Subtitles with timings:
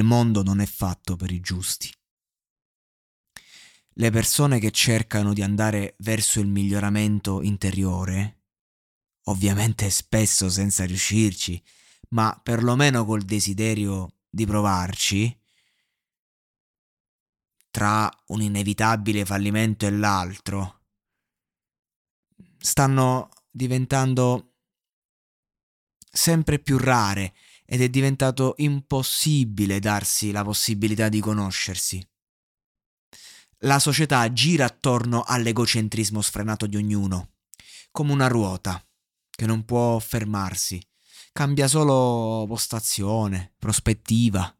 [0.00, 1.92] Il mondo non è fatto per i giusti.
[3.94, 8.44] Le persone che cercano di andare verso il miglioramento interiore,
[9.24, 11.60] ovviamente spesso senza riuscirci,
[12.10, 15.36] ma perlomeno col desiderio di provarci,
[17.70, 20.84] tra un inevitabile fallimento e l'altro,
[22.56, 24.54] stanno diventando
[26.08, 27.34] sempre più rare
[27.70, 32.02] ed è diventato impossibile darsi la possibilità di conoscersi.
[33.62, 37.32] La società gira attorno all'egocentrismo sfrenato di ognuno,
[37.90, 38.82] come una ruota
[39.28, 40.80] che non può fermarsi,
[41.30, 44.50] cambia solo postazione, prospettiva.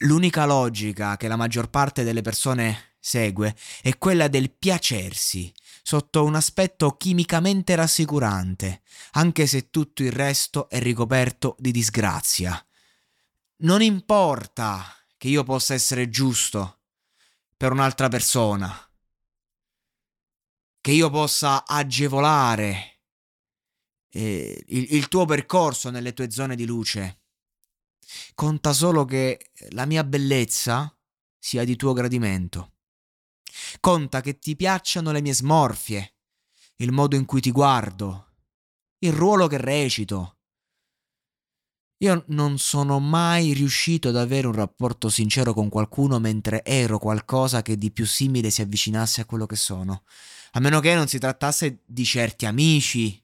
[0.00, 5.52] L'unica logica che la maggior parte delle persone segue è quella del piacersi,
[5.86, 8.82] sotto un aspetto chimicamente rassicurante,
[9.12, 12.60] anche se tutto il resto è ricoperto di disgrazia.
[13.58, 14.84] Non importa
[15.16, 16.80] che io possa essere giusto
[17.56, 18.76] per un'altra persona,
[20.80, 23.02] che io possa agevolare
[24.08, 27.20] eh, il, il tuo percorso nelle tue zone di luce.
[28.34, 30.92] Conta solo che la mia bellezza
[31.38, 32.72] sia di tuo gradimento.
[33.80, 36.14] Conta che ti piacciono le mie smorfie,
[36.76, 38.32] il modo in cui ti guardo,
[38.98, 40.38] il ruolo che recito.
[41.98, 47.62] Io non sono mai riuscito ad avere un rapporto sincero con qualcuno mentre ero qualcosa
[47.62, 50.04] che di più simile si avvicinasse a quello che sono,
[50.52, 53.22] a meno che non si trattasse di certi amici.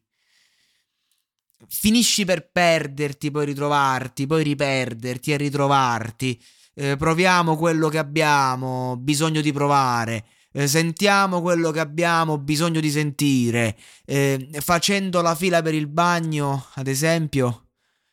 [1.69, 6.43] Finisci per perderti, poi ritrovarti, poi riperderti e ritrovarti
[6.75, 10.25] eh, proviamo quello che abbiamo, bisogno di provare.
[10.53, 13.77] Eh, sentiamo quello che abbiamo, bisogno di sentire.
[14.05, 17.69] Eh, facendo la fila per il bagno, ad esempio,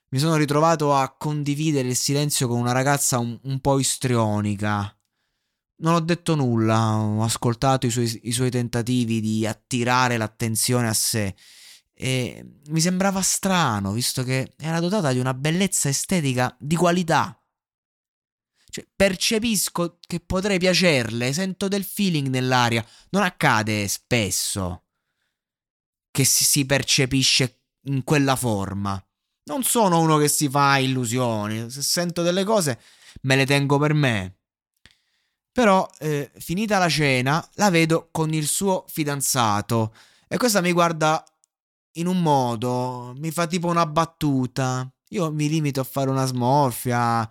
[0.10, 4.94] mi sono ritrovato a condividere il silenzio con una ragazza un, un po' istrionica.
[5.82, 10.94] Non ho detto nulla, ho ascoltato i suoi, i suoi tentativi di attirare l'attenzione a
[10.94, 11.34] sé
[12.02, 17.38] e mi sembrava strano, visto che era dotata di una bellezza estetica di qualità.
[18.70, 22.86] Cioè, percepisco che potrei piacerle, sento del feeling nell'aria.
[23.10, 24.84] Non accade spesso
[26.12, 29.04] che si, si percepisce in quella forma.
[29.46, 31.70] Non sono uno che si fa illusioni.
[31.72, 32.80] Se sento delle cose,
[33.22, 34.36] me le tengo per me.
[35.52, 39.94] Però, eh, finita la cena, la vedo con il suo fidanzato.
[40.28, 41.24] E questa mi guarda
[41.94, 44.88] in un modo, mi fa tipo una battuta.
[45.10, 47.30] Io mi limito a fare una smorfia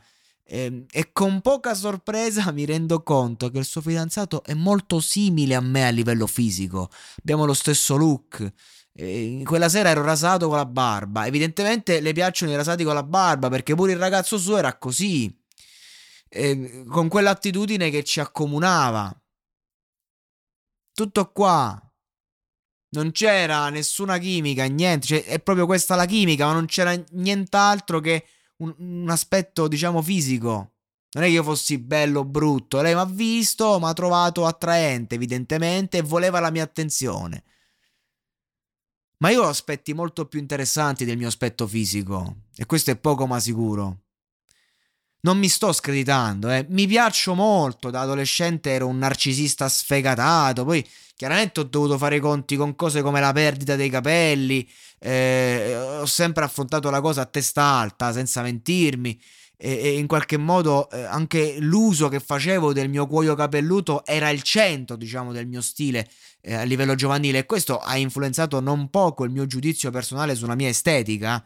[0.49, 4.99] e, ehm, e, con poca sorpresa mi rendo conto che il suo fidanzato è molto
[5.01, 6.91] simile a me a livello fisico.
[7.19, 8.51] Abbiamo lo stesso look.
[8.93, 11.27] E quella sera ero rasato con la barba.
[11.27, 15.33] Evidentemente le piacciono i rasati con la barba perché pure il ragazzo suo era così.
[16.29, 19.15] E, con quell'attitudine che ci accomunava.
[20.93, 21.81] Tutto qua.
[22.91, 25.07] Non c'era nessuna chimica, niente.
[25.07, 28.25] Cioè, è proprio questa la chimica, ma non c'era nient'altro che
[28.59, 30.73] un, un aspetto, diciamo, fisico.
[31.11, 34.45] Non è che io fossi bello o brutto, lei mi ha visto, mi ha trovato
[34.45, 37.45] attraente, evidentemente, e voleva la mia attenzione.
[39.19, 43.27] Ma io ho aspetti molto più interessanti del mio aspetto fisico, e questo è poco
[43.27, 44.03] ma sicuro.
[45.21, 46.65] Non mi sto screditando, eh.
[46.69, 47.91] mi piaccio molto.
[47.91, 50.65] Da adolescente ero un narcisista sfegatato.
[50.65, 50.87] Poi,
[51.17, 54.69] chiaramente, ho dovuto fare i conti con cose come la perdita dei capelli.
[55.01, 59.21] Eh, ho sempre affrontato la cosa a testa alta, senza mentirmi.
[59.61, 64.31] E, e in qualche modo eh, anche l'uso che facevo del mio cuoio capelluto era
[64.31, 66.09] il centro, diciamo, del mio stile
[66.43, 67.39] eh, a livello giovanile.
[67.39, 71.45] E questo ha influenzato non poco il mio giudizio personale sulla mia estetica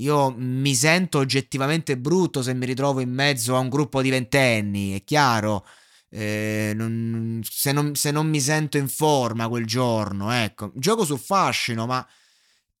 [0.00, 4.94] io mi sento oggettivamente brutto se mi ritrovo in mezzo a un gruppo di ventenni,
[4.94, 5.66] è chiaro.
[6.08, 11.16] Eh, non, se, non, se, non, mi sento in forma quel giorno, ecco, gioco su
[11.16, 12.04] fascino, ma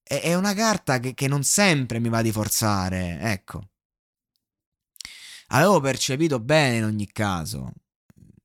[0.02, 3.68] è, è una carta che, che, non sempre mi va di forzare, ecco.
[5.48, 7.72] Avevo percepito bene in ogni caso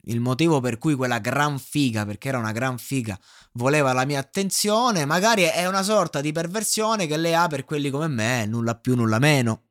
[0.05, 3.19] il motivo per cui quella gran figa, perché era una gran figa,
[3.53, 7.89] voleva la mia attenzione, magari è una sorta di perversione che lei ha per quelli
[7.89, 9.63] come me, nulla più, nulla meno.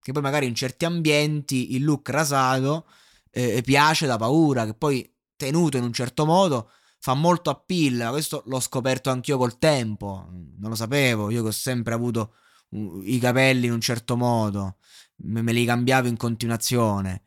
[0.00, 2.86] Che poi magari in certi ambienti il look rasato
[3.30, 8.42] eh, piace da paura, che poi tenuto in un certo modo fa molto appeal, questo
[8.46, 12.34] l'ho scoperto anch'io col tempo, non lo sapevo, io che ho sempre avuto
[12.70, 14.76] uh, i capelli in un certo modo,
[15.16, 17.22] me, me li cambiavo in continuazione.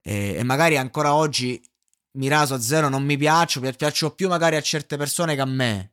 [0.00, 1.60] E, e magari ancora oggi
[2.18, 5.46] mi raso a zero, non mi piaccio, piaccio più magari a certe persone che a
[5.46, 5.92] me.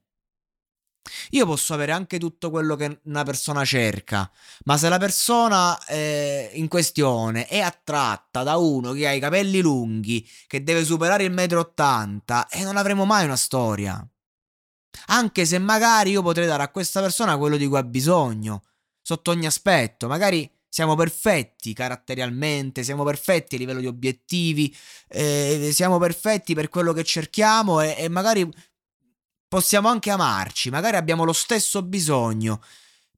[1.32, 4.30] Io posso avere anche tutto quello che una persona cerca,
[4.64, 9.62] ma se la persona eh, in questione è attratta da uno che ha i capelli
[9.62, 14.04] lunghi, che deve superare il metro ottanta, e eh, non avremo mai una storia.
[15.08, 18.64] Anche se magari io potrei dare a questa persona quello di cui ha bisogno,
[19.00, 24.76] sotto ogni aspetto, magari siamo perfetti caratterialmente, siamo perfetti a livello di obiettivi,
[25.08, 28.46] eh, siamo perfetti per quello che cerchiamo e, e magari
[29.48, 32.62] possiamo anche amarci, magari abbiamo lo stesso bisogno,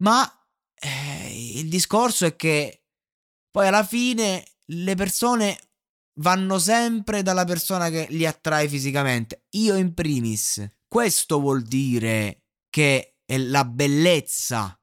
[0.01, 0.31] ma
[0.75, 2.83] eh, il discorso è che
[3.49, 5.57] poi alla fine le persone
[6.19, 9.45] vanno sempre dalla persona che li attrae fisicamente.
[9.53, 10.63] Io in primis.
[10.87, 14.79] Questo vuol dire che è la bellezza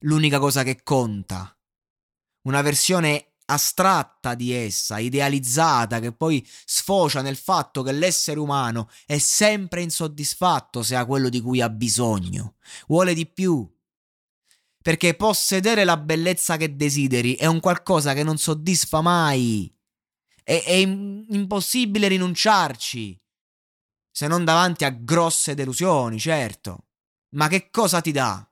[0.00, 1.55] l'unica cosa che conta
[2.46, 9.18] una versione astratta di essa, idealizzata, che poi sfocia nel fatto che l'essere umano è
[9.18, 12.56] sempre insoddisfatto se ha quello di cui ha bisogno,
[12.88, 13.68] vuole di più.
[14.82, 19.72] Perché possedere la bellezza che desideri è un qualcosa che non soddisfa mai.
[20.44, 23.20] È, è impossibile rinunciarci,
[24.12, 26.86] se non davanti a grosse delusioni, certo.
[27.30, 28.48] Ma che cosa ti dà?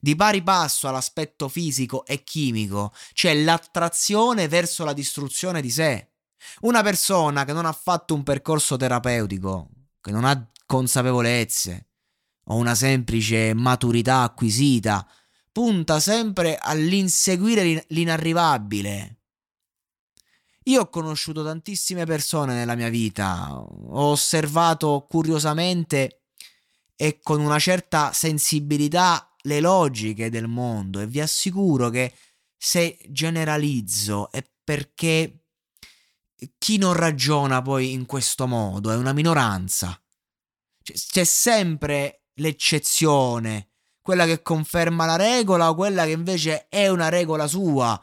[0.00, 6.12] Di pari passo all'aspetto fisico e chimico c'è l'attrazione verso la distruzione di sé.
[6.60, 9.68] Una persona che non ha fatto un percorso terapeutico,
[10.00, 11.86] che non ha consapevolezze
[12.44, 15.06] o una semplice maturità acquisita,
[15.50, 19.16] punta sempre all'inseguire l'inarrivabile.
[20.64, 26.24] Io ho conosciuto tantissime persone nella mia vita, ho osservato curiosamente
[26.94, 32.12] e con una certa sensibilità le logiche del mondo e vi assicuro che
[32.56, 35.44] se generalizzo è perché
[36.58, 40.00] chi non ragiona poi in questo modo è una minoranza.
[40.82, 43.70] C'è sempre l'eccezione,
[44.00, 48.00] quella che conferma la regola o quella che invece è una regola sua.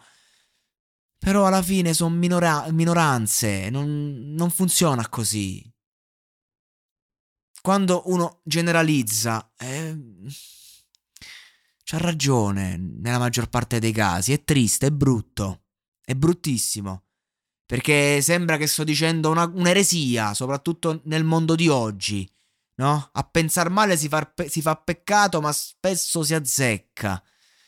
[1.17, 5.67] Però alla fine sono minora- minoranze, non, non funziona così.
[7.61, 9.97] Quando uno generalizza, eh,
[11.87, 14.33] C'ha ragione nella maggior parte dei casi.
[14.33, 15.65] È triste, è brutto.
[16.03, 17.03] È bruttissimo.
[17.63, 22.27] Perché sembra che sto dicendo una, un'eresia, soprattutto nel mondo di oggi.
[22.77, 23.09] No?
[23.11, 27.23] A pensar male si fa, si fa peccato, ma spesso si azzecca.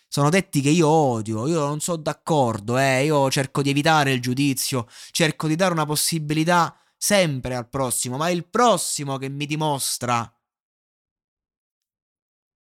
[0.08, 4.22] Sono detti che io odio, io non sono d'accordo, eh, io cerco di evitare il
[4.22, 9.46] giudizio, cerco di dare una possibilità sempre al prossimo, ma è il prossimo che mi
[9.46, 10.32] dimostra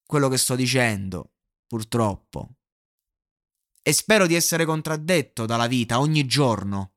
[0.05, 1.30] quello che sto dicendo,
[1.71, 2.57] purtroppo.
[3.81, 6.95] E spero di essere contraddetto dalla vita ogni giorno.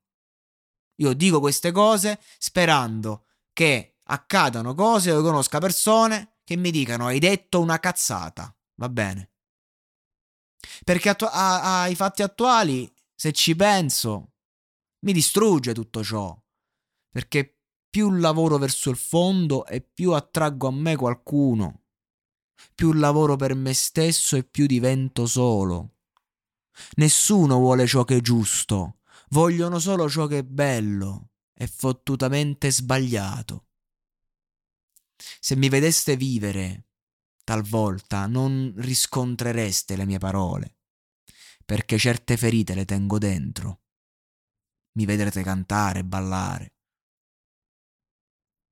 [0.96, 7.20] Io dico queste cose sperando che accadano cose o conosca persone che mi dicano hai
[7.20, 8.52] detto una cazzata.
[8.74, 9.34] Va bene.
[10.82, 14.32] Perché attu- a- ai fatti attuali, se ci penso,
[15.04, 16.36] mi distrugge tutto ciò.
[17.10, 21.83] Perché più lavoro verso il fondo e più attraggo a me qualcuno
[22.74, 25.96] più lavoro per me stesso e più divento solo.
[26.96, 28.98] Nessuno vuole ciò che è giusto,
[29.30, 33.66] vogliono solo ciò che è bello e fottutamente sbagliato.
[35.40, 36.88] Se mi vedeste vivere,
[37.44, 40.78] talvolta non riscontrereste le mie parole,
[41.64, 43.82] perché certe ferite le tengo dentro.
[44.92, 46.73] Mi vedrete cantare, ballare,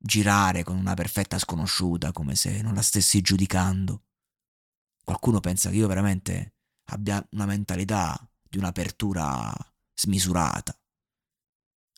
[0.05, 4.07] girare con una perfetta sconosciuta come se non la stessi giudicando.
[5.05, 6.57] Qualcuno pensa che io veramente
[6.87, 9.55] abbia una mentalità di un'apertura
[9.95, 10.77] smisurata,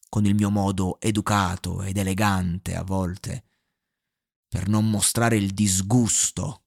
[0.08, 3.44] con il mio modo educato ed elegante a volte,
[4.46, 6.66] per non mostrare il disgusto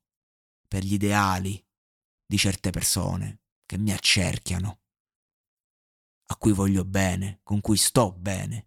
[0.67, 1.63] per gli ideali
[2.25, 4.81] di certe persone che mi accerchiano,
[6.25, 8.66] a cui voglio bene, con cui sto bene.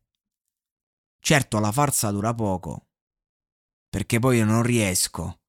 [1.20, 2.88] Certo la farsa dura poco,
[3.88, 5.42] perché poi io non riesco.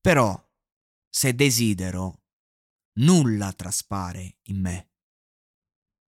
[0.00, 0.36] Però,
[1.08, 2.22] se desidero,
[2.94, 4.90] nulla traspare in me.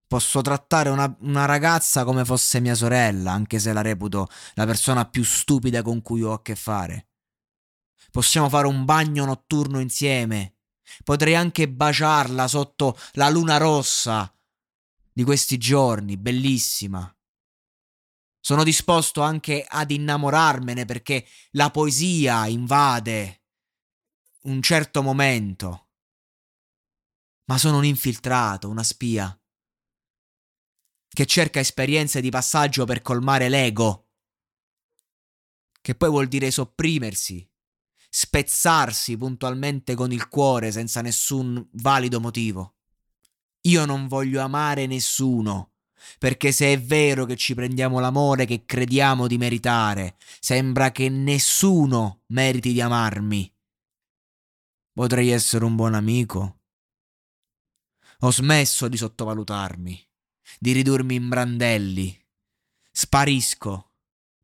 [0.06, 5.08] Posso trattare una, una, ragazza come fosse mia sorella, anche se la reputo la persona
[5.08, 7.08] più stupida con cui ho a che fare.
[8.10, 10.58] Possiamo fare un bagno notturno insieme.
[11.02, 14.32] Potrei anche baciarla sotto la luna rossa
[15.12, 17.13] di questi giorni, bellissima.
[18.46, 23.44] Sono disposto anche ad innamorarmene perché la poesia invade
[24.42, 25.88] un certo momento.
[27.46, 29.34] Ma sono un infiltrato, una spia,
[31.08, 34.10] che cerca esperienze di passaggio per colmare l'ego,
[35.80, 37.50] che poi vuol dire sopprimersi,
[38.10, 42.76] spezzarsi puntualmente con il cuore senza nessun valido motivo.
[43.62, 45.73] Io non voglio amare nessuno,
[46.18, 52.22] perché se è vero che ci prendiamo l'amore che crediamo di meritare, sembra che nessuno
[52.26, 53.52] meriti di amarmi.
[54.92, 56.60] Potrei essere un buon amico.
[58.20, 60.08] Ho smesso di sottovalutarmi,
[60.58, 62.26] di ridurmi in brandelli.
[62.90, 63.93] Sparisco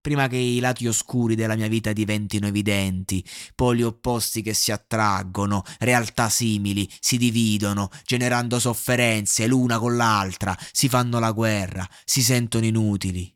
[0.00, 5.62] prima che i lati oscuri della mia vita diventino evidenti, poli opposti che si attraggono,
[5.78, 12.64] realtà simili, si dividono, generando sofferenze l'una con l'altra, si fanno la guerra, si sentono
[12.64, 13.32] inutili.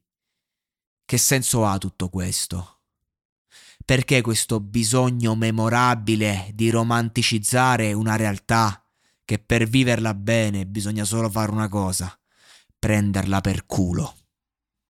[1.04, 2.80] Che senso ha tutto questo?
[3.84, 8.82] Perché questo bisogno memorabile di romanticizzare una realtà
[9.26, 12.18] che per viverla bene bisogna solo fare una cosa,
[12.78, 14.23] prenderla per culo?